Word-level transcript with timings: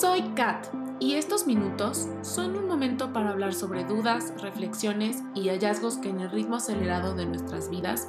Soy 0.00 0.22
Kat 0.34 0.66
y 0.98 1.16
estos 1.16 1.46
minutos 1.46 2.08
son 2.22 2.56
un 2.56 2.66
momento 2.66 3.12
para 3.12 3.28
hablar 3.28 3.52
sobre 3.52 3.84
dudas, 3.84 4.32
reflexiones 4.40 5.18
y 5.34 5.50
hallazgos 5.50 5.98
que 5.98 6.08
en 6.08 6.20
el 6.20 6.30
ritmo 6.30 6.56
acelerado 6.56 7.14
de 7.14 7.26
nuestras 7.26 7.68
vidas 7.68 8.08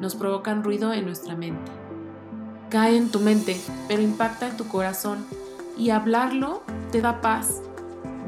nos 0.00 0.16
provocan 0.16 0.64
ruido 0.64 0.92
en 0.92 1.04
nuestra 1.04 1.36
mente. 1.36 1.70
Cae 2.70 2.96
en 2.96 3.12
tu 3.12 3.20
mente, 3.20 3.56
pero 3.86 4.02
impacta 4.02 4.48
en 4.48 4.56
tu 4.56 4.66
corazón 4.66 5.24
y 5.78 5.90
hablarlo 5.90 6.64
te 6.90 7.00
da 7.00 7.20
paz, 7.20 7.62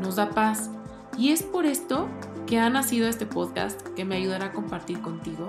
nos 0.00 0.14
da 0.14 0.30
paz. 0.30 0.70
Y 1.18 1.30
es 1.30 1.42
por 1.42 1.66
esto 1.66 2.06
que 2.46 2.60
ha 2.60 2.70
nacido 2.70 3.08
este 3.08 3.26
podcast 3.26 3.82
que 3.96 4.04
me 4.04 4.14
ayudará 4.14 4.46
a 4.46 4.52
compartir 4.52 5.00
contigo 5.00 5.48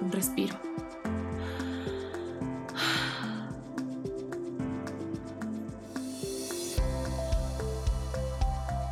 un 0.00 0.12
respiro. 0.12 0.65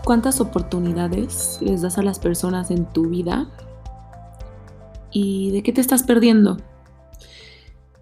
¿Cuántas 0.05 0.39
oportunidades 0.43 1.59
les 1.63 1.81
das 1.81 1.97
a 1.97 2.03
las 2.03 2.19
personas 2.19 2.71
en 2.71 2.85
tu 2.93 3.09
vida? 3.09 3.51
¿Y 5.11 5.51
de 5.51 5.63
qué 5.63 5.73
te 5.73 5.81
estás 5.81 6.03
perdiendo? 6.03 6.59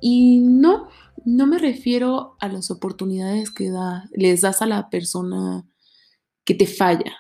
Y 0.01 0.39
no, 0.39 0.89
no 1.25 1.47
me 1.47 1.59
refiero 1.59 2.37
a 2.41 2.49
las 2.49 2.73
oportunidades 2.73 3.53
que 3.53 3.71
da, 3.71 4.09
les 4.11 4.41
das 4.41 4.63
a 4.63 4.67
la 4.67 4.91
persona 4.91 5.65
que 6.45 6.55
te 6.55 6.67
falla. 6.67 7.15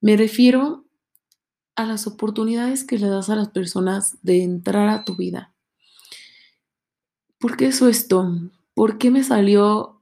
Me 0.00 0.16
refiero 0.16 0.84
a 1.74 1.84
las 1.84 2.06
oportunidades 2.06 2.84
que 2.84 2.96
le 2.96 3.08
das 3.08 3.28
a 3.28 3.34
las 3.34 3.48
personas 3.48 4.18
de 4.22 4.44
entrar 4.44 4.88
a 4.88 5.04
tu 5.04 5.16
vida. 5.16 5.52
¿Por 7.40 7.56
qué 7.56 7.66
eso 7.66 7.88
esto? 7.88 8.30
¿Por 8.74 8.98
qué 8.98 9.10
me 9.10 9.24
salió 9.24 10.00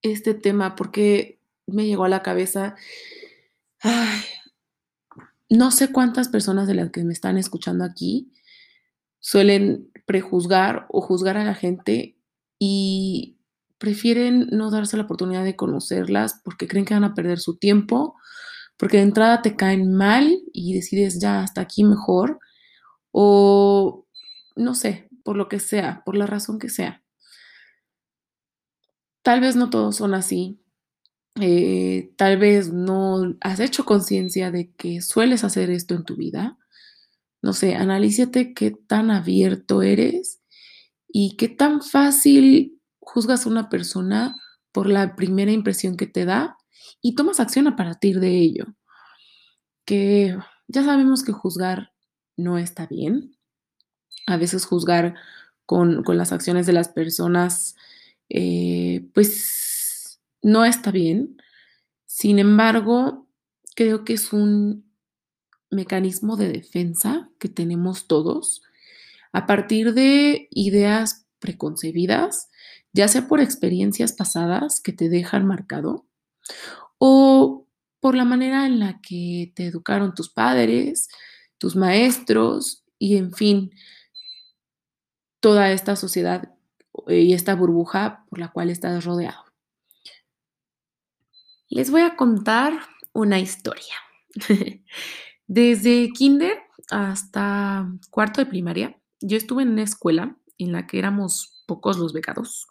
este 0.00 0.32
tema? 0.32 0.76
¿Por 0.76 0.90
qué 0.90 1.39
me 1.72 1.86
llegó 1.86 2.04
a 2.04 2.08
la 2.08 2.22
cabeza, 2.22 2.76
no 5.48 5.70
sé 5.70 5.92
cuántas 5.92 6.28
personas 6.28 6.68
de 6.68 6.74
las 6.74 6.90
que 6.90 7.04
me 7.04 7.12
están 7.12 7.38
escuchando 7.38 7.84
aquí 7.84 8.32
suelen 9.20 9.90
prejuzgar 10.06 10.86
o 10.88 11.00
juzgar 11.00 11.36
a 11.36 11.44
la 11.44 11.54
gente 11.54 12.16
y 12.58 13.38
prefieren 13.78 14.48
no 14.50 14.70
darse 14.70 14.96
la 14.96 15.04
oportunidad 15.04 15.44
de 15.44 15.56
conocerlas 15.56 16.40
porque 16.44 16.68
creen 16.68 16.84
que 16.84 16.94
van 16.94 17.04
a 17.04 17.14
perder 17.14 17.38
su 17.38 17.56
tiempo, 17.56 18.16
porque 18.76 18.98
de 18.98 19.04
entrada 19.04 19.42
te 19.42 19.56
caen 19.56 19.94
mal 19.94 20.42
y 20.52 20.74
decides 20.74 21.20
ya 21.20 21.42
hasta 21.42 21.60
aquí 21.60 21.84
mejor, 21.84 22.40
o 23.10 24.06
no 24.56 24.74
sé, 24.74 25.08
por 25.24 25.36
lo 25.36 25.48
que 25.48 25.60
sea, 25.60 26.02
por 26.04 26.16
la 26.16 26.26
razón 26.26 26.58
que 26.58 26.68
sea. 26.68 27.02
Tal 29.22 29.40
vez 29.40 29.56
no 29.56 29.70
todos 29.70 29.96
son 29.96 30.14
así, 30.14 30.60
eh, 31.40 32.12
tal 32.16 32.38
vez 32.38 32.72
no 32.72 33.36
has 33.40 33.60
hecho 33.60 33.84
conciencia 33.84 34.50
de 34.50 34.72
que 34.72 35.00
sueles 35.00 35.44
hacer 35.44 35.70
esto 35.70 35.94
en 35.94 36.04
tu 36.04 36.16
vida. 36.16 36.58
No 37.42 37.52
sé, 37.52 37.74
analízate 37.74 38.54
qué 38.54 38.70
tan 38.70 39.10
abierto 39.10 39.82
eres 39.82 40.40
y 41.08 41.36
qué 41.36 41.48
tan 41.48 41.82
fácil 41.82 42.80
juzgas 42.98 43.46
a 43.46 43.48
una 43.48 43.68
persona 43.68 44.36
por 44.72 44.88
la 44.88 45.16
primera 45.16 45.50
impresión 45.50 45.96
que 45.96 46.06
te 46.06 46.24
da 46.24 46.56
y 47.00 47.14
tomas 47.14 47.40
acción 47.40 47.66
a 47.66 47.76
partir 47.76 48.20
de 48.20 48.38
ello. 48.38 48.66
Que 49.84 50.36
ya 50.68 50.84
sabemos 50.84 51.22
que 51.22 51.32
juzgar 51.32 51.92
no 52.36 52.58
está 52.58 52.86
bien. 52.86 53.36
A 54.26 54.36
veces 54.36 54.64
juzgar 54.64 55.14
con, 55.66 56.04
las 56.06 56.32
acciones 56.32 56.66
de 56.66 56.72
las 56.72 56.88
personas, 56.88 57.76
eh, 58.28 59.08
pues 59.14 59.69
no 60.42 60.64
está 60.64 60.90
bien. 60.90 61.36
Sin 62.06 62.38
embargo, 62.38 63.28
creo 63.74 64.04
que 64.04 64.14
es 64.14 64.32
un 64.32 64.90
mecanismo 65.70 66.36
de 66.36 66.48
defensa 66.48 67.30
que 67.38 67.48
tenemos 67.48 68.06
todos 68.06 68.62
a 69.32 69.46
partir 69.46 69.94
de 69.94 70.48
ideas 70.50 71.26
preconcebidas, 71.38 72.50
ya 72.92 73.06
sea 73.08 73.28
por 73.28 73.40
experiencias 73.40 74.12
pasadas 74.12 74.80
que 74.80 74.92
te 74.92 75.08
dejan 75.08 75.46
marcado 75.46 76.06
o 76.98 77.66
por 78.00 78.14
la 78.14 78.24
manera 78.24 78.66
en 78.66 78.80
la 78.80 79.00
que 79.00 79.52
te 79.54 79.66
educaron 79.66 80.14
tus 80.14 80.30
padres, 80.30 81.08
tus 81.58 81.76
maestros 81.76 82.84
y 82.98 83.16
en 83.16 83.32
fin, 83.32 83.70
toda 85.40 85.70
esta 85.72 85.96
sociedad 85.96 86.54
y 87.06 87.34
esta 87.34 87.54
burbuja 87.54 88.24
por 88.28 88.38
la 88.38 88.50
cual 88.50 88.70
estás 88.70 89.04
rodeado. 89.04 89.49
Les 91.70 91.88
voy 91.92 92.02
a 92.02 92.16
contar 92.16 92.72
una 93.12 93.38
historia. 93.38 93.94
Desde 95.46 96.10
kinder 96.12 96.58
hasta 96.90 97.88
cuarto 98.10 98.40
de 98.40 98.46
primaria, 98.46 99.00
yo 99.20 99.36
estuve 99.36 99.62
en 99.62 99.70
una 99.70 99.84
escuela 99.84 100.36
en 100.58 100.72
la 100.72 100.88
que 100.88 100.98
éramos 100.98 101.62
pocos 101.68 101.96
los 101.96 102.12
becados 102.12 102.66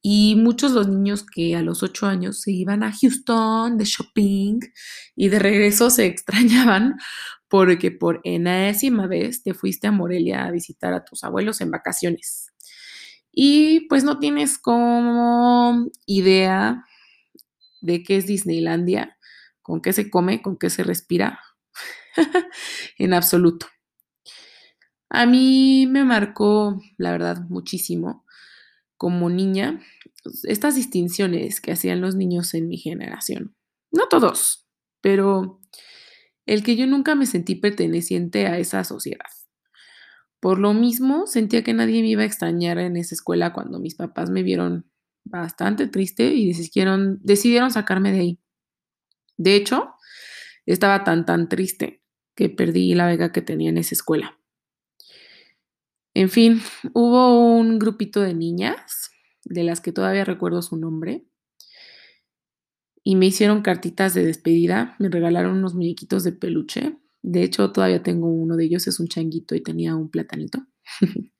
y 0.00 0.36
muchos 0.36 0.70
los 0.70 0.86
niños 0.86 1.26
que 1.26 1.56
a 1.56 1.62
los 1.62 1.82
ocho 1.82 2.06
años 2.06 2.40
se 2.40 2.52
iban 2.52 2.84
a 2.84 2.92
Houston 2.92 3.76
de 3.76 3.84
shopping 3.84 4.60
y 5.16 5.28
de 5.28 5.40
regreso 5.40 5.90
se 5.90 6.06
extrañaban 6.06 6.94
porque 7.48 7.90
por 7.90 8.20
enésima 8.22 9.08
vez 9.08 9.42
te 9.42 9.54
fuiste 9.54 9.88
a 9.88 9.92
Morelia 9.92 10.44
a 10.44 10.52
visitar 10.52 10.94
a 10.94 11.04
tus 11.04 11.24
abuelos 11.24 11.60
en 11.60 11.72
vacaciones. 11.72 12.52
Y 13.32 13.88
pues 13.88 14.04
no 14.04 14.20
tienes 14.20 14.56
como 14.56 15.88
idea 16.06 16.84
de 17.80 18.02
qué 18.02 18.16
es 18.16 18.26
Disneylandia, 18.26 19.16
con 19.62 19.80
qué 19.80 19.92
se 19.92 20.10
come, 20.10 20.42
con 20.42 20.56
qué 20.56 20.70
se 20.70 20.84
respira, 20.84 21.40
en 22.98 23.14
absoluto. 23.14 23.66
A 25.10 25.26
mí 25.26 25.86
me 25.86 26.04
marcó, 26.04 26.80
la 26.98 27.12
verdad, 27.12 27.38
muchísimo 27.48 28.24
como 28.96 29.30
niña 29.30 29.80
estas 30.44 30.74
distinciones 30.74 31.60
que 31.60 31.72
hacían 31.72 32.00
los 32.00 32.16
niños 32.16 32.54
en 32.54 32.68
mi 32.68 32.76
generación. 32.76 33.54
No 33.90 34.08
todos, 34.08 34.66
pero 35.00 35.60
el 36.46 36.62
que 36.62 36.76
yo 36.76 36.86
nunca 36.86 37.14
me 37.14 37.26
sentí 37.26 37.54
perteneciente 37.54 38.46
a 38.46 38.58
esa 38.58 38.84
sociedad. 38.84 39.26
Por 40.40 40.58
lo 40.58 40.72
mismo, 40.72 41.26
sentía 41.26 41.64
que 41.64 41.74
nadie 41.74 42.00
me 42.02 42.08
iba 42.08 42.22
a 42.22 42.26
extrañar 42.26 42.78
en 42.78 42.96
esa 42.96 43.14
escuela 43.14 43.52
cuando 43.52 43.80
mis 43.80 43.94
papás 43.94 44.30
me 44.30 44.42
vieron 44.42 44.90
bastante 45.30 45.86
triste 45.86 46.34
y 46.34 46.48
decidieron, 46.48 47.18
decidieron 47.22 47.70
sacarme 47.70 48.12
de 48.12 48.20
ahí. 48.20 48.40
De 49.36 49.54
hecho, 49.54 49.94
estaba 50.66 51.04
tan, 51.04 51.24
tan 51.24 51.48
triste 51.48 52.02
que 52.34 52.48
perdí 52.48 52.94
la 52.94 53.06
beca 53.06 53.32
que 53.32 53.42
tenía 53.42 53.70
en 53.70 53.78
esa 53.78 53.94
escuela. 53.94 54.38
En 56.14 56.30
fin, 56.30 56.60
hubo 56.94 57.56
un 57.56 57.78
grupito 57.78 58.20
de 58.20 58.34
niñas, 58.34 59.10
de 59.44 59.62
las 59.64 59.80
que 59.80 59.92
todavía 59.92 60.24
recuerdo 60.24 60.62
su 60.62 60.76
nombre, 60.76 61.24
y 63.04 63.16
me 63.16 63.26
hicieron 63.26 63.62
cartitas 63.62 64.14
de 64.14 64.24
despedida, 64.26 64.94
me 64.98 65.08
regalaron 65.08 65.56
unos 65.56 65.74
muñequitos 65.74 66.24
de 66.24 66.32
peluche. 66.32 66.98
De 67.22 67.42
hecho, 67.42 67.72
todavía 67.72 68.02
tengo 68.02 68.28
uno 68.28 68.56
de 68.56 68.66
ellos, 68.66 68.86
es 68.86 69.00
un 69.00 69.08
changuito 69.08 69.54
y 69.54 69.62
tenía 69.62 69.96
un 69.96 70.10
platanito. 70.10 70.66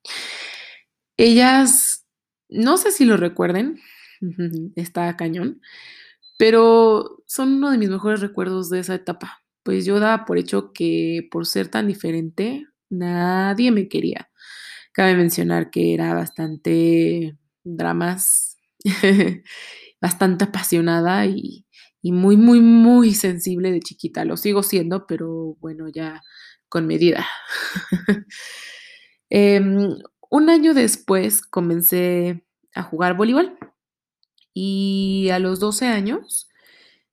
Ellas 1.19 2.08
no 2.49 2.77
sé 2.77 2.93
si 2.93 3.05
lo 3.05 3.17
recuerden, 3.17 3.81
está 4.77 5.17
cañón, 5.17 5.61
pero 6.39 7.23
son 7.27 7.55
uno 7.55 7.71
de 7.71 7.79
mis 7.79 7.91
mejores 7.91 8.21
recuerdos 8.21 8.71
de 8.71 8.81
esa 8.81 8.95
etapa. 8.95 9.43
Pues 9.65 9.85
yo 9.85 10.01
daba 10.01 10.25
por 10.25 10.39
hecho 10.39 10.73
que 10.73 11.29
por 11.31 11.47
ser 11.47 11.69
tan 11.69 11.89
diferente, 11.89 12.67
nadie 12.91 13.71
me 13.73 13.89
quería. 13.89 14.31
Cabe 14.93 15.15
mencionar 15.17 15.71
que 15.71 15.95
era 15.95 16.15
bastante 16.15 17.37
dramas, 17.65 18.57
bastante 20.01 20.45
apasionada 20.45 21.27
y, 21.27 21.67
muy, 22.03 22.37
muy, 22.39 22.61
muy 22.61 23.15
sensible 23.15 23.71
de 23.73 23.81
chiquita. 23.81 24.25
Lo 24.25 24.37
sigo 24.39 24.63
siendo, 24.63 25.07
pero 25.07 25.57
bueno, 25.61 25.89
ya 25.89 26.23
con 26.69 26.87
medida. 26.87 27.27
Em, 29.31 29.99
un 30.29 30.51
año 30.51 30.75
después 30.75 31.43
comencé 31.43 32.45
a 32.75 32.83
jugar 32.83 33.17
voleibol 33.17 33.59
y 34.55 35.29
a 35.33 35.39
los 35.39 35.61
12 35.61 35.87
años 35.87 36.49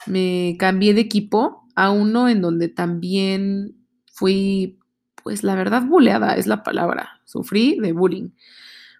me 0.05 0.55
cambié 0.59 0.93
de 0.93 1.01
equipo 1.01 1.67
a 1.75 1.91
uno 1.91 2.29
en 2.29 2.41
donde 2.41 2.69
también 2.69 3.75
fui, 4.13 4.79
pues 5.23 5.43
la 5.43 5.55
verdad, 5.55 5.83
buleada 5.83 6.35
es 6.35 6.47
la 6.47 6.63
palabra. 6.63 7.21
Sufrí 7.25 7.77
de 7.79 7.91
bullying 7.91 8.29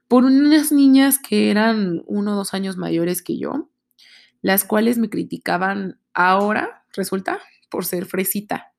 por 0.08 0.24
unas 0.24 0.72
niñas 0.72 1.20
que 1.20 1.50
eran 1.50 2.04
uno 2.06 2.34
o 2.34 2.36
dos 2.36 2.54
años 2.54 2.78
mayores 2.78 3.22
que 3.22 3.38
yo, 3.38 3.70
las 4.42 4.64
cuales 4.64 4.98
me 4.98 5.10
criticaban 5.10 6.00
ahora, 6.14 6.86
resulta, 6.94 7.42
por 7.70 7.86
ser 7.86 8.06
fresita. 8.06 8.72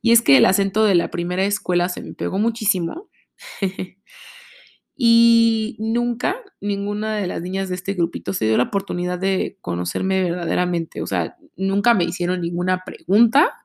Y 0.00 0.10
es 0.10 0.20
que 0.20 0.36
el 0.36 0.46
acento 0.46 0.84
de 0.84 0.96
la 0.96 1.10
primera 1.10 1.44
escuela 1.44 1.88
se 1.88 2.02
me 2.02 2.14
pegó 2.14 2.38
muchísimo. 2.38 3.08
Y 4.96 5.76
nunca 5.78 6.36
ninguna 6.60 7.16
de 7.16 7.26
las 7.26 7.42
niñas 7.42 7.68
de 7.68 7.74
este 7.74 7.94
grupito 7.94 8.32
se 8.32 8.44
dio 8.44 8.56
la 8.56 8.64
oportunidad 8.64 9.18
de 9.18 9.58
conocerme 9.60 10.22
verdaderamente. 10.22 11.02
O 11.02 11.06
sea, 11.06 11.36
nunca 11.56 11.94
me 11.94 12.04
hicieron 12.04 12.40
ninguna 12.40 12.84
pregunta. 12.84 13.64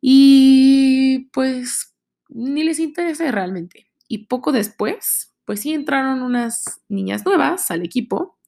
Y 0.00 1.30
pues 1.32 1.94
ni 2.28 2.64
les 2.64 2.78
interesé 2.78 3.32
realmente. 3.32 3.90
Y 4.08 4.26
poco 4.26 4.52
después, 4.52 5.34
pues 5.44 5.60
sí 5.60 5.72
entraron 5.72 6.22
unas 6.22 6.82
niñas 6.88 7.24
nuevas 7.24 7.70
al 7.70 7.82
equipo 7.82 8.38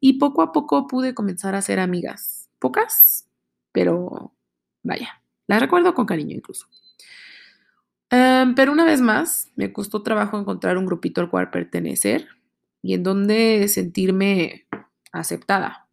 y 0.00 0.14
poco 0.14 0.42
a 0.42 0.52
poco 0.52 0.86
pude 0.86 1.14
comenzar 1.14 1.54
a 1.54 1.62
ser 1.62 1.78
amigas. 1.80 2.48
Pocas, 2.58 3.28
pero 3.72 4.34
vaya, 4.82 5.22
las 5.46 5.60
recuerdo 5.60 5.94
con 5.94 6.06
cariño 6.06 6.34
incluso. 6.34 6.66
Em, 8.10 8.54
pero 8.54 8.72
una 8.72 8.84
vez 8.84 9.00
más, 9.00 9.50
me 9.56 9.72
costó 9.72 10.02
trabajo 10.02 10.38
encontrar 10.38 10.76
un 10.78 10.86
grupito 10.86 11.20
al 11.20 11.30
cual 11.30 11.50
pertenecer 11.50 12.28
y 12.82 12.94
en 12.94 13.02
donde 13.02 13.66
sentirme 13.68 14.66
aceptada. 15.12 15.88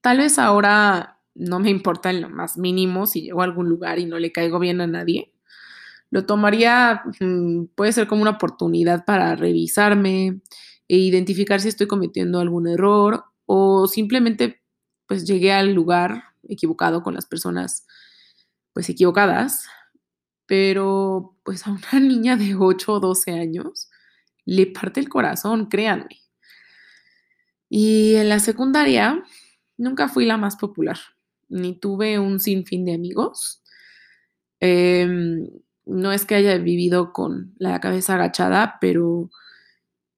Tal 0.00 0.18
vez 0.18 0.38
ahora 0.38 1.20
no 1.34 1.58
me 1.60 1.70
importa 1.70 2.10
en 2.10 2.20
lo 2.22 2.30
más 2.30 2.56
mínimo 2.56 3.06
si 3.06 3.22
llego 3.22 3.40
a 3.42 3.44
algún 3.44 3.68
lugar 3.68 3.98
y 3.98 4.06
no 4.06 4.18
le 4.18 4.32
caigo 4.32 4.58
bien 4.58 4.80
a 4.80 4.86
nadie. 4.86 5.32
Lo 6.10 6.26
tomaría, 6.26 7.02
mm, 7.20 7.66
puede 7.74 7.92
ser 7.92 8.08
como 8.08 8.22
una 8.22 8.32
oportunidad 8.32 9.04
para 9.04 9.36
revisarme 9.36 10.40
e 10.88 10.96
identificar 10.98 11.60
si 11.60 11.68
estoy 11.68 11.86
cometiendo 11.88 12.40
algún 12.40 12.68
error 12.68 13.24
o 13.46 13.86
simplemente 13.88 14.62
pues 15.06 15.26
llegué 15.26 15.52
al 15.52 15.74
lugar 15.74 16.24
equivocado 16.48 17.02
con 17.02 17.14
las 17.14 17.26
personas 17.26 17.86
pues 18.72 18.88
equivocadas 18.90 19.66
pero 20.48 21.36
pues 21.44 21.66
a 21.66 21.70
una 21.70 22.00
niña 22.00 22.36
de 22.36 22.56
8 22.56 22.94
o 22.94 23.00
12 23.00 23.32
años 23.32 23.88
le 24.44 24.66
parte 24.66 24.98
el 24.98 25.08
corazón, 25.08 25.66
créanme. 25.66 26.22
Y 27.68 28.14
en 28.14 28.30
la 28.30 28.40
secundaria 28.40 29.22
nunca 29.76 30.08
fui 30.08 30.24
la 30.24 30.38
más 30.38 30.56
popular, 30.56 30.98
ni 31.50 31.78
tuve 31.78 32.18
un 32.18 32.40
sinfín 32.40 32.86
de 32.86 32.94
amigos. 32.94 33.62
Em, 34.58 35.46
no 35.84 36.12
es 36.12 36.24
que 36.24 36.34
haya 36.36 36.56
vivido 36.56 37.12
con 37.12 37.54
la 37.58 37.78
cabeza 37.80 38.14
agachada, 38.14 38.78
pero 38.80 39.30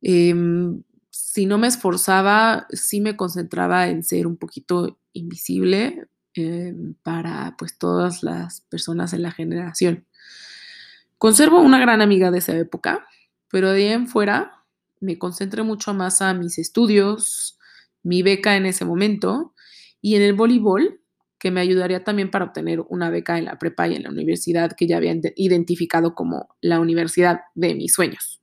em, 0.00 0.85
si 1.11 1.47
no 1.47 1.59
me 1.59 1.67
esforzaba, 1.67 2.69
sí 2.71 3.00
me 3.00 3.17
concentraba 3.17 3.88
en 3.88 4.05
ser 4.05 4.29
un 4.29 4.37
poquito 4.37 4.97
invisible 5.12 6.09
em, 6.40 6.94
para 7.02 7.54
pues 7.58 7.78
todas 7.78 8.22
las 8.22 8.62
personas 8.62 9.12
en 9.12 9.22
la 9.22 9.32
generación. 9.32 10.06
Conservo 11.19 11.60
una 11.60 11.78
gran 11.78 12.00
amiga 12.00 12.31
de 12.31 12.38
esa 12.38 12.56
época, 12.56 13.06
pero 13.48 13.70
de 13.70 13.88
ahí 13.88 13.92
en 13.92 14.08
fuera 14.08 14.64
me 15.00 15.19
concentré 15.19 15.62
mucho 15.62 15.94
más 15.94 16.22
a 16.22 16.34
mis 16.34 16.58
estudios, 16.58 17.58
mi 18.02 18.22
beca 18.22 18.56
en 18.56 18.66
ese 18.66 18.84
momento 18.84 19.54
y 20.00 20.16
en 20.16 20.22
el 20.22 20.34
voleibol, 20.34 21.00
que 21.38 21.50
me 21.50 21.60
ayudaría 21.60 22.04
también 22.04 22.31
para 22.31 22.44
obtener 22.44 22.81
una 22.88 23.08
beca 23.08 23.38
en 23.38 23.46
la 23.46 23.58
prepa 23.58 23.88
y 23.88 23.96
en 23.96 24.02
la 24.02 24.10
universidad 24.10 24.72
que 24.76 24.86
ya 24.86 24.98
había 24.98 25.14
identificado 25.36 26.14
como 26.14 26.54
la 26.60 26.78
universidad 26.81 27.40
de 27.54 27.75
mis 27.75 27.93
sueños 27.93 28.40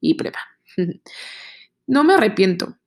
y 0.00 0.14
prepa. 0.14 0.40
No 1.84 2.04
me 2.04 2.14
arrepiento, 2.14 2.78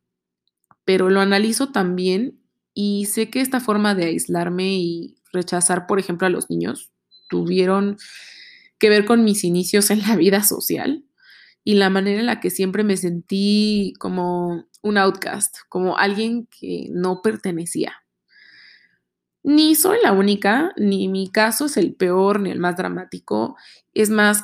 pero 0.86 1.09
lo 1.09 1.19
analizo 1.19 1.74
también 1.74 2.39
y 2.75 3.06
sé 3.06 3.30
que 3.31 3.42
esta 3.42 3.60
forma 3.62 3.95
de 3.95 4.06
aislarme 4.06 4.75
y 4.75 5.18
rechazar, 5.31 5.88
por 5.88 5.98
ejemplo, 5.98 6.27
a 6.27 6.30
los 6.30 6.50
niños 6.50 6.92
tuvieron 7.30 7.98
que 8.77 8.89
ver 8.89 9.06
con 9.06 9.24
mis 9.24 9.44
inicios 9.44 9.89
en 9.89 10.01
la 10.01 10.16
vida 10.18 10.44
social 10.44 11.06
y 11.63 11.75
la 11.75 11.89
manera 11.89 12.19
en 12.19 12.27
la 12.27 12.39
que 12.42 12.51
siempre 12.51 12.83
me 12.83 12.98
sentí 12.98 13.94
como 13.98 14.68
un 14.83 14.98
outcast, 14.98 15.57
como 15.69 15.98
alguien 15.98 16.48
que 16.48 16.89
no 16.92 17.22
pertenecía. 17.24 17.94
Ni 19.42 19.75
soy 19.75 19.98
la 20.04 20.12
única, 20.12 20.74
ni 20.75 21.07
mi 21.07 21.31
caso 21.31 21.66
es 21.68 21.77
el 21.77 21.95
peor 21.95 22.42
ni 22.42 22.51
el 22.51 22.60
más 22.60 22.75
dramático. 22.75 23.56
Es 23.94 24.10
más, 24.10 24.44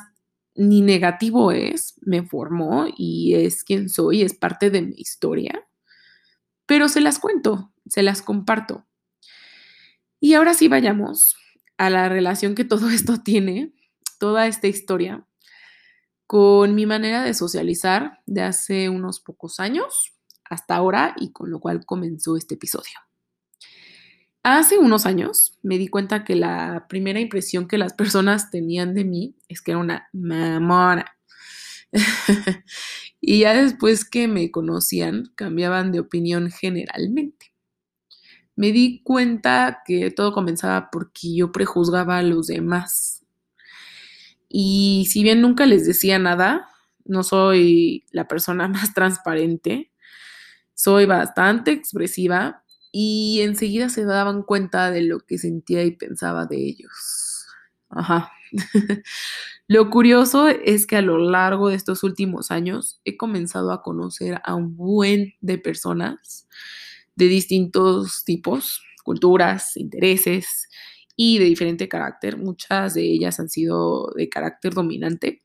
ni 0.54 0.80
negativo 0.80 1.52
es, 1.52 1.94
me 2.00 2.22
formó 2.22 2.86
y 2.96 3.34
es 3.34 3.62
quien 3.62 3.88
soy, 3.88 4.22
es 4.22 4.34
parte 4.34 4.70
de 4.70 4.82
mi 4.82 4.94
historia. 4.96 5.66
Pero 6.72 6.88
se 6.88 7.02
las 7.02 7.18
cuento, 7.18 7.70
se 7.86 8.02
las 8.02 8.22
comparto. 8.22 8.86
Y 10.20 10.32
ahora 10.32 10.54
sí 10.54 10.68
vayamos 10.68 11.36
a 11.76 11.90
la 11.90 12.08
relación 12.08 12.54
que 12.54 12.64
todo 12.64 12.88
esto 12.90 13.18
tiene 13.18 13.74
toda 14.18 14.46
esta 14.46 14.68
historia 14.68 15.26
con 16.26 16.74
mi 16.74 16.86
manera 16.86 17.24
de 17.24 17.34
socializar 17.34 18.22
de 18.24 18.40
hace 18.40 18.88
unos 18.88 19.20
pocos 19.20 19.60
años 19.60 20.14
hasta 20.48 20.74
ahora 20.74 21.14
y 21.18 21.30
con 21.32 21.50
lo 21.50 21.60
cual 21.60 21.84
comenzó 21.84 22.38
este 22.38 22.54
episodio. 22.54 22.94
Hace 24.42 24.78
unos 24.78 25.04
años 25.04 25.58
me 25.62 25.76
di 25.76 25.88
cuenta 25.88 26.24
que 26.24 26.36
la 26.36 26.86
primera 26.88 27.20
impresión 27.20 27.68
que 27.68 27.76
las 27.76 27.92
personas 27.92 28.50
tenían 28.50 28.94
de 28.94 29.04
mí 29.04 29.36
es 29.46 29.60
que 29.60 29.72
era 29.72 29.78
una 29.78 30.08
mamona. 30.14 31.18
y 33.22 33.40
ya 33.40 33.54
después 33.54 34.04
que 34.04 34.28
me 34.28 34.50
conocían, 34.50 35.32
cambiaban 35.36 35.92
de 35.92 36.00
opinión 36.00 36.50
generalmente. 36.50 37.54
Me 38.56 38.72
di 38.72 39.02
cuenta 39.02 39.82
que 39.86 40.10
todo 40.10 40.32
comenzaba 40.34 40.90
porque 40.90 41.34
yo 41.34 41.52
prejuzgaba 41.52 42.18
a 42.18 42.22
los 42.22 42.48
demás 42.48 43.22
y 44.54 45.06
si 45.10 45.22
bien 45.22 45.40
nunca 45.40 45.64
les 45.64 45.86
decía 45.86 46.18
nada, 46.18 46.68
no 47.06 47.22
soy 47.22 48.04
la 48.10 48.28
persona 48.28 48.68
más 48.68 48.92
transparente, 48.92 49.90
soy 50.74 51.06
bastante 51.06 51.72
expresiva 51.72 52.62
y 52.92 53.40
enseguida 53.40 53.88
se 53.88 54.04
daban 54.04 54.42
cuenta 54.42 54.90
de 54.90 55.02
lo 55.02 55.20
que 55.20 55.38
sentía 55.38 55.84
y 55.84 55.92
pensaba 55.92 56.44
de 56.44 56.56
ellos. 56.56 57.21
Ajá. 57.92 58.32
lo 59.68 59.90
curioso 59.90 60.48
es 60.48 60.86
que 60.86 60.96
a 60.96 61.02
lo 61.02 61.18
largo 61.18 61.68
de 61.68 61.76
estos 61.76 62.02
últimos 62.02 62.50
años 62.50 63.00
he 63.04 63.16
comenzado 63.16 63.70
a 63.72 63.82
conocer 63.82 64.40
a 64.44 64.54
un 64.54 64.76
buen 64.76 65.34
de 65.40 65.58
personas 65.58 66.48
de 67.14 67.26
distintos 67.26 68.24
tipos, 68.24 68.82
culturas, 69.04 69.76
intereses 69.76 70.68
y 71.16 71.38
de 71.38 71.44
diferente 71.44 71.88
carácter. 71.88 72.38
Muchas 72.38 72.94
de 72.94 73.02
ellas 73.02 73.38
han 73.40 73.50
sido 73.50 74.10
de 74.16 74.28
carácter 74.28 74.72
dominante. 74.74 75.42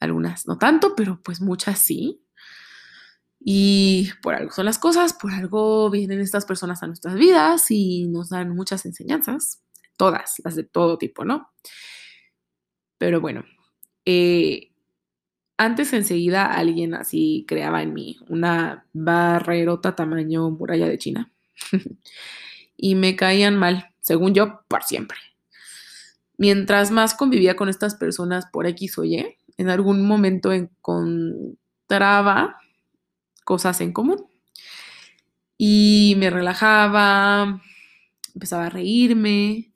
Algunas 0.00 0.46
no 0.46 0.58
tanto, 0.58 0.94
pero 0.96 1.20
pues 1.22 1.40
muchas 1.40 1.78
sí. 1.78 2.22
Y 3.42 4.10
por 4.22 4.34
algo 4.34 4.52
son 4.52 4.66
las 4.66 4.78
cosas, 4.78 5.14
por 5.14 5.32
algo 5.32 5.90
vienen 5.90 6.20
estas 6.20 6.44
personas 6.44 6.82
a 6.82 6.86
nuestras 6.86 7.14
vidas 7.14 7.70
y 7.70 8.06
nos 8.08 8.28
dan 8.28 8.54
muchas 8.54 8.84
enseñanzas, 8.84 9.62
todas, 10.00 10.40
las 10.42 10.56
de 10.56 10.64
todo 10.64 10.96
tipo, 10.96 11.26
¿no? 11.26 11.50
Pero 12.96 13.20
bueno, 13.20 13.44
eh, 14.06 14.70
antes 15.58 15.92
enseguida 15.92 16.46
alguien 16.46 16.94
así 16.94 17.44
creaba 17.46 17.82
en 17.82 17.92
mí 17.92 18.18
una 18.30 18.86
barrerota 18.94 19.94
tamaño 19.94 20.48
muralla 20.48 20.88
de 20.88 20.96
China 20.96 21.30
y 22.78 22.94
me 22.94 23.14
caían 23.14 23.58
mal 23.58 23.90
según 24.00 24.32
yo, 24.32 24.62
por 24.68 24.84
siempre. 24.84 25.18
Mientras 26.38 26.90
más 26.90 27.12
convivía 27.12 27.56
con 27.56 27.68
estas 27.68 27.94
personas 27.94 28.46
por 28.46 28.66
X 28.66 28.96
o 28.96 29.04
Y, 29.04 29.36
en 29.58 29.68
algún 29.68 30.06
momento 30.06 30.50
encontraba 30.54 31.58
cosas 33.44 33.82
en 33.82 33.92
común. 33.92 34.26
Y 35.58 36.14
me 36.16 36.30
relajaba, 36.30 37.60
empezaba 38.34 38.66
a 38.66 38.70
reírme 38.70 39.72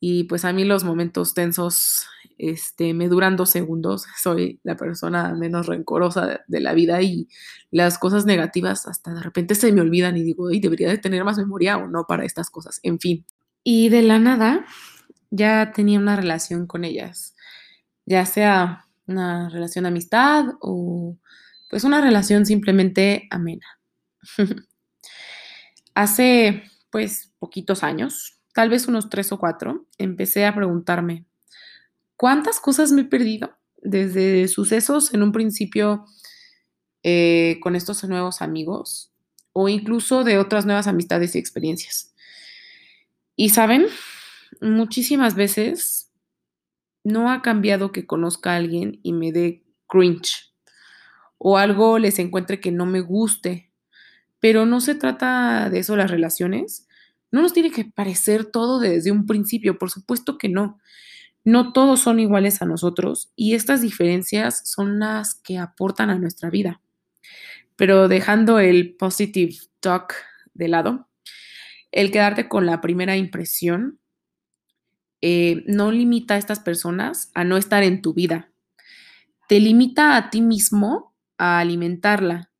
y 0.00 0.24
pues 0.24 0.44
a 0.44 0.52
mí 0.52 0.64
los 0.64 0.84
momentos 0.84 1.34
tensos 1.34 2.06
este, 2.38 2.94
me 2.94 3.08
duran 3.08 3.36
dos 3.36 3.50
segundos. 3.50 4.06
Soy 4.22 4.60
la 4.62 4.76
persona 4.76 5.34
menos 5.34 5.66
rencorosa 5.66 6.40
de, 6.46 6.60
la 6.60 6.72
vida 6.72 7.02
y 7.02 7.28
las 7.70 7.98
cosas 7.98 8.24
negativas 8.24 8.86
hasta 8.86 9.12
de 9.12 9.22
repente 9.22 9.54
se 9.54 9.72
me 9.72 9.80
olvidan 9.80 10.16
y 10.16 10.22
digo, 10.22 10.50
y 10.50 10.60
debería 10.60 10.88
de 10.88 10.98
tener 10.98 11.24
más 11.24 11.36
memoria 11.36 11.76
o 11.76 11.88
no 11.88 12.04
para 12.06 12.24
estas 12.24 12.50
cosas. 12.50 12.80
En 12.82 12.98
fin. 13.00 13.26
Y 13.64 13.88
de 13.88 14.02
la 14.02 14.18
nada 14.18 14.64
ya 15.30 15.72
tenía 15.72 15.98
una 15.98 16.16
relación 16.16 16.66
con 16.66 16.84
ellas, 16.84 17.34
ya 18.06 18.24
sea 18.24 18.86
una 19.06 19.48
relación 19.50 19.82
de 19.82 19.88
amistad 19.88 20.46
o 20.60 21.18
pues 21.68 21.84
una 21.84 22.00
relación 22.00 22.46
simplemente 22.46 23.26
amena. 23.30 23.66
Hace 25.94 26.62
pues 26.90 27.32
poquitos 27.38 27.82
años, 27.82 28.40
tal 28.54 28.70
vez 28.70 28.88
unos 28.88 29.10
tres 29.10 29.32
o 29.32 29.38
cuatro, 29.38 29.86
empecé 29.98 30.46
a 30.46 30.54
preguntarme, 30.54 31.26
¿cuántas 32.16 32.60
cosas 32.60 32.92
me 32.92 33.02
he 33.02 33.04
perdido? 33.04 33.56
Desde 33.76 34.48
sucesos 34.48 35.14
en 35.14 35.22
un 35.22 35.32
principio 35.32 36.04
eh, 37.02 37.58
con 37.62 37.76
estos 37.76 38.02
nuevos 38.04 38.42
amigos 38.42 39.12
o 39.52 39.68
incluso 39.68 40.24
de 40.24 40.38
otras 40.38 40.66
nuevas 40.66 40.86
amistades 40.86 41.34
y 41.34 41.38
experiencias. 41.38 42.14
Y 43.36 43.50
saben, 43.50 43.86
muchísimas 44.60 45.34
veces 45.34 46.10
no 47.04 47.30
ha 47.30 47.42
cambiado 47.42 47.92
que 47.92 48.06
conozca 48.06 48.52
a 48.52 48.56
alguien 48.56 49.00
y 49.02 49.12
me 49.12 49.32
dé 49.32 49.64
cringe 49.88 50.52
o 51.38 51.56
algo 51.56 51.98
les 51.98 52.18
encuentre 52.18 52.60
que 52.60 52.72
no 52.72 52.84
me 52.84 53.00
guste. 53.00 53.67
Pero 54.40 54.66
no 54.66 54.80
se 54.80 54.94
trata 54.94 55.70
de 55.70 55.80
eso 55.80 55.96
las 55.96 56.10
relaciones. 56.10 56.86
No 57.30 57.42
nos 57.42 57.52
tiene 57.52 57.70
que 57.70 57.84
parecer 57.84 58.44
todo 58.44 58.78
desde 58.78 59.10
un 59.10 59.26
principio, 59.26 59.78
por 59.78 59.90
supuesto 59.90 60.38
que 60.38 60.48
no. 60.48 60.78
No 61.44 61.72
todos 61.72 62.00
son 62.00 62.20
iguales 62.20 62.60
a 62.62 62.66
nosotros 62.66 63.32
y 63.34 63.54
estas 63.54 63.80
diferencias 63.80 64.68
son 64.68 64.98
las 64.98 65.34
que 65.34 65.58
aportan 65.58 66.10
a 66.10 66.18
nuestra 66.18 66.50
vida. 66.50 66.80
Pero 67.76 68.08
dejando 68.08 68.58
el 68.58 68.96
positive 68.96 69.56
talk 69.80 70.14
de 70.54 70.68
lado, 70.68 71.08
el 71.92 72.10
quedarte 72.10 72.48
con 72.48 72.66
la 72.66 72.80
primera 72.80 73.16
impresión 73.16 73.98
eh, 75.20 75.64
no 75.66 75.90
limita 75.90 76.34
a 76.34 76.38
estas 76.38 76.60
personas 76.60 77.30
a 77.34 77.44
no 77.44 77.56
estar 77.56 77.82
en 77.82 78.02
tu 78.02 78.14
vida. 78.14 78.50
Te 79.48 79.60
limita 79.60 80.16
a 80.16 80.30
ti 80.30 80.42
mismo 80.42 81.14
a 81.38 81.58
alimentarla. 81.60 82.50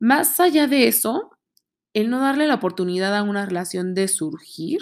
Más 0.00 0.38
allá 0.38 0.66
de 0.66 0.86
eso, 0.88 1.30
el 1.92 2.10
no 2.10 2.20
darle 2.20 2.46
la 2.46 2.54
oportunidad 2.54 3.16
a 3.16 3.22
una 3.22 3.46
relación 3.46 3.94
de 3.94 4.06
surgir, 4.06 4.80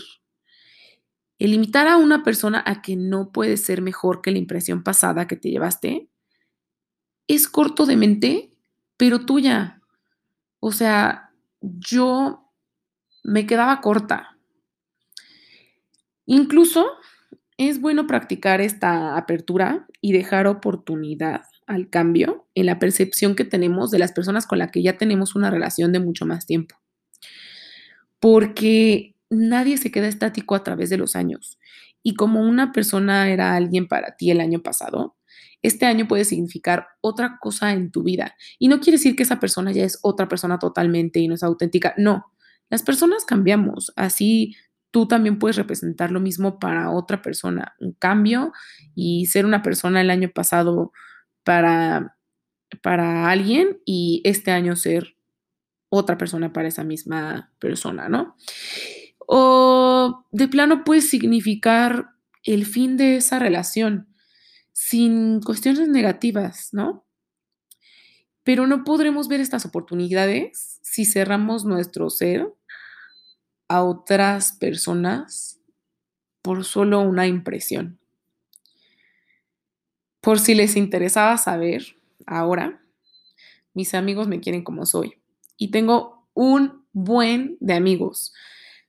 el 1.39 1.51
limitar 1.53 1.89
a 1.89 1.97
una 1.97 2.23
persona 2.23 2.63
a 2.67 2.83
que 2.83 2.97
no 2.97 3.33
puede 3.33 3.57
ser 3.57 3.83
mejor 3.83 4.23
que 4.23 4.31
la 4.31 4.39
impresión 4.39 4.83
pasada 4.83 5.27
que 5.27 5.37
te 5.37 5.51
llevaste, 5.51 6.09
es 7.29 7.49
corto 7.49 7.87
de 7.87 7.97
mente, 7.97 8.51
pero 8.97 9.25
tuya. 9.27 9.81
O 10.61 10.73
sea, 10.73 11.33
yo 11.61 12.51
me 13.25 13.47
quedaba 13.47 13.81
corta. 13.81 14.39
Incluso 16.27 16.87
es 17.57 17.81
bueno 17.81 18.07
practicar 18.07 18.61
esta 18.61 19.17
apertura 19.17 19.87
y 20.01 20.13
dejar 20.13 20.47
oportunidad 20.47 21.43
al 21.67 21.91
cambio 21.91 22.49
en 22.55 22.67
la 22.67 22.79
percepción 22.79 23.35
que 23.35 23.45
tenemos 23.45 23.91
de 23.91 23.99
las 23.99 24.13
personas 24.13 24.47
con 24.47 24.59
las 24.59 24.71
que 24.71 24.83
ya 24.83 24.97
tenemos 24.97 25.35
una 25.35 25.51
relación 25.51 25.93
de 25.93 26.01
mucho 26.01 26.27
más 26.27 26.47
tiempo. 26.47 26.77
Porque 28.21 29.17
nadie 29.31 29.77
se 29.77 29.91
queda 29.91 30.09
estático 30.09 30.55
a 30.55 30.65
través 30.65 30.91
de 30.91 30.97
los 30.97 31.17
años. 31.17 31.59
Y 32.03 32.15
como 32.15 32.41
una 32.41 32.73
persona 32.73 33.29
era 33.29 33.55
alguien 33.55 33.89
para 33.89 34.17
ti 34.17 34.31
el 34.31 34.41
año 34.41 34.63
pasado, 34.63 35.17
este 35.63 35.87
año 35.87 36.07
puede 36.07 36.25
significar 36.25 36.87
otra 37.01 37.39
cosa 37.41 37.73
en 37.73 37.91
tu 37.91 38.05
vida. 38.05 38.37
Y 38.59 38.69
no 38.69 38.79
quiere 38.79 38.99
decir 38.99 39.17
que 39.17 39.25
esa 39.25 39.41
persona 39.41 39.73
ya 39.73 39.85
es 39.85 39.99
otra 40.03 40.29
persona 40.29 40.59
totalmente 40.59 41.19
y 41.19 41.29
no 41.29 41.35
es 41.35 41.43
auténtica. 41.43 41.95
No, 41.97 42.27
las 42.71 42.83
personas 42.83 43.25
cambiamos. 43.25 43.93
Así 43.97 44.55
tú 44.93 45.09
también 45.09 45.39
puedes 45.39 45.57
representar 45.57 46.11
lo 46.11 46.21
mismo 46.21 46.59
para 46.59 46.91
otra 46.91 47.23
persona. 47.23 47.75
Un 47.81 47.93
cambio 47.93 48.53
y 48.95 49.27
ser 49.27 49.45
una 49.45 49.63
persona 49.63 50.01
el 50.01 50.11
año 50.11 50.31
pasado 50.33 50.93
para, 51.47 52.19
para 52.83 53.31
alguien 53.31 53.81
y 53.85 54.21
este 54.25 54.51
año 54.51 54.75
ser 54.75 55.17
otra 55.89 56.19
persona 56.19 56.53
para 56.53 56.67
esa 56.67 56.83
misma 56.83 57.53
persona, 57.61 58.09
¿no? 58.09 58.37
O 59.29 60.27
de 60.33 60.49
plano 60.49 60.83
puede 60.83 61.03
significar 61.03 62.11
el 62.43 62.67
fin 62.67 62.97
de 62.97 63.19
esa 63.19 63.39
relación 63.39 64.09
sin 64.73 65.41
cuestiones 65.41 65.89
negativas, 65.89 66.71
¿no? 66.73 67.07
Pero 68.43 68.67
no 68.67 68.83
podremos 68.83 69.29
ver 69.29 69.41
estas 69.41 69.67
oportunidades 69.67 70.81
si 70.83 71.05
cerramos 71.05 71.65
nuestro 71.65 72.11
ser 72.11 72.53
a 73.69 73.85
otras 73.85 74.51
personas 74.51 75.61
por 76.43 76.65
solo 76.65 77.03
una 77.03 77.29
impresión. 77.29 78.01
Por 80.27 80.41
si 80.41 80.57
les 80.57 80.75
interesaba 80.75 81.39
saber, 81.39 81.99
ahora 82.27 82.83
mis 83.75 83.95
amigos 83.95 84.27
me 84.27 84.41
quieren 84.41 84.65
como 84.65 84.85
soy. 84.85 85.21
Y 85.57 85.71
tengo 85.71 86.27
un 86.35 86.85
buen 86.93 87.57
de 87.61 87.75
amigos, 87.75 88.35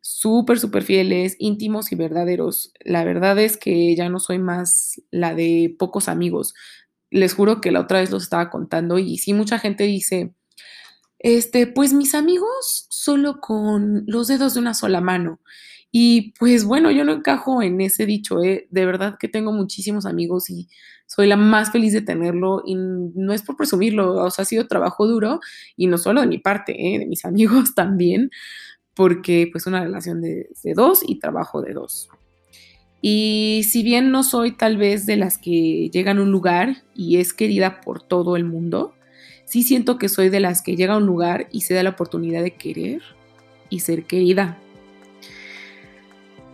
súper, 0.02 0.60
súper 0.60 0.82
fieles, 0.82 1.36
íntimos 1.38 1.92
y 1.92 1.96
verdaderos. 1.96 2.74
La 2.80 3.04
verdad 3.04 3.38
es 3.38 3.56
que 3.56 3.96
ya 3.96 4.10
no 4.10 4.20
soy 4.20 4.40
más 4.40 5.00
la 5.12 5.36
de 5.36 5.76
pocos 5.78 6.08
amigos. 6.10 6.56
Les 7.12 7.36
juro 7.36 7.62
que 7.62 7.72
la 7.72 7.82
otra 7.82 8.00
vez 8.00 8.10
los 8.10 8.24
estaba 8.24 8.50
contando 8.50 8.98
y 8.98 9.20
sí, 9.20 9.36
mucha 9.36 9.60
gente 9.60 9.84
dice, 9.84 10.34
este, 11.20 11.68
pues 11.68 11.94
mis 11.94 12.16
amigos 12.16 12.88
solo 12.90 13.42
con 13.42 14.06
los 14.08 14.28
dedos 14.28 14.56
de 14.56 14.60
una 14.60 14.74
sola 14.74 15.02
mano. 15.02 15.40
Y 15.92 16.34
pues 16.38 16.66
bueno, 16.66 16.92
yo 16.92 17.06
no 17.06 17.14
encajo 17.14 17.62
en 17.62 17.80
ese 17.82 18.06
dicho, 18.06 18.44
¿eh? 18.44 18.68
de 18.70 18.86
verdad 18.86 19.18
que 19.20 19.30
tengo 19.30 19.52
muchísimos 19.54 20.06
amigos 20.06 20.50
y 20.50 20.68
soy 21.06 21.28
la 21.28 21.38
más 21.38 21.72
feliz 21.72 21.94
de 21.94 22.02
tenerlo 22.02 22.62
y 22.66 22.76
no 22.76 23.34
es 23.34 23.42
por 23.42 23.56
presumirlo, 23.56 24.16
o 24.16 24.30
sea, 24.30 24.44
ha 24.44 24.46
sido 24.46 24.68
trabajo 24.68 25.08
duro 25.08 25.40
y 25.78 25.88
no 25.88 25.98
solo 25.98 26.22
de 26.22 26.28
mi 26.28 26.40
parte, 26.40 26.74
¿eh? 26.74 27.00
de 27.00 27.06
mis 27.06 27.24
amigos 27.26 27.74
también, 27.74 28.30
porque 28.94 29.48
pues 29.52 29.68
una 29.68 29.84
relación 29.84 30.22
de, 30.22 30.50
de 30.64 30.74
dos 30.74 31.02
y 31.08 31.20
trabajo 31.20 31.62
de 31.62 31.74
dos. 31.74 32.10
Y 33.02 33.62
si 33.64 33.84
bien 33.84 34.12
no 34.12 34.24
soy 34.24 34.52
tal 34.52 34.76
vez 34.76 35.06
de 35.06 35.18
las 35.18 35.38
que 35.38 35.90
llegan 35.94 36.18
a 36.18 36.24
un 36.24 36.32
lugar 36.32 36.84
y 36.96 37.18
es 37.18 37.34
querida 37.34 37.80
por 37.80 38.02
todo 38.02 38.36
el 38.36 38.44
mundo, 38.44 38.94
sí 39.46 39.64
siento 39.64 39.98
que 39.98 40.10
soy 40.10 40.30
de 40.30 40.40
las 40.40 40.62
que 40.62 40.76
llega 40.76 40.96
a 40.96 40.98
un 40.98 41.06
lugar 41.06 41.48
y 41.52 41.62
se 41.62 41.74
da 41.74 41.84
la 41.84 41.92
oportunidad 41.92 42.44
de 42.44 42.56
querer 42.56 43.02
y 43.70 43.80
ser 43.80 44.04
querida. 44.06 44.60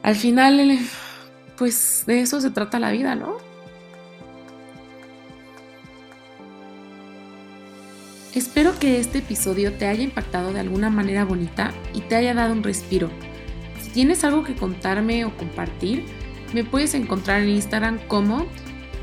Al 0.03 0.15
final, 0.15 0.77
pues 1.57 2.03
de 2.05 2.19
eso 2.19 2.41
se 2.41 2.51
trata 2.51 2.77
la 2.77 2.91
vida, 2.91 3.15
¿no? 3.15 3.37
Espero 8.35 8.77
que 8.79 8.99
este 8.99 9.19
episodio 9.19 9.73
te 9.73 9.87
haya 9.87 10.03
impactado 10.03 10.51
de 10.51 10.59
alguna 10.59 10.89
manera 10.89 11.23
bonita 11.23 11.71
y 11.93 12.01
te 12.01 12.17
haya 12.17 12.33
dado 12.33 12.51
un 12.51 12.63
respiro. 12.63 13.09
Si 13.81 13.91
tienes 13.91 14.25
algo 14.25 14.43
que 14.43 14.55
contarme 14.55 15.23
o 15.23 15.37
compartir, 15.37 16.03
me 16.53 16.65
puedes 16.65 16.95
encontrar 16.95 17.41
en 17.41 17.49
Instagram 17.49 17.99
como 18.07 18.45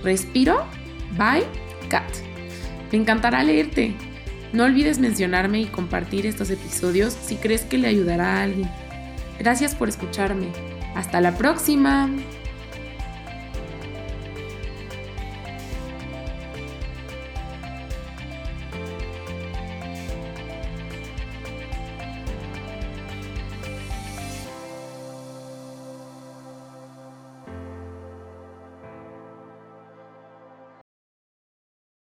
Respiro 0.03 0.67
by 1.17 1.45
Cat. 1.89 2.11
Me 2.93 2.99
encantará 2.99 3.43
leerte. 3.43 3.95
No 4.53 4.65
olvides 4.65 4.99
mencionarme 4.99 5.61
y 5.61 5.67
compartir 5.67 6.27
estos 6.27 6.51
episodios 6.51 7.15
si 7.15 7.37
crees 7.37 7.63
que 7.63 7.79
le 7.79 7.89
ayudará 7.89 8.37
a 8.37 8.43
alguien. 8.43 8.69
Gracias 9.39 9.75
por 9.75 9.89
escucharme. 9.89 10.49
Hasta 10.95 11.21
la 11.21 11.33
próxima. 11.33 12.09